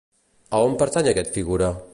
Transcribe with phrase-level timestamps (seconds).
[0.55, 1.73] A on pertany aquest figura?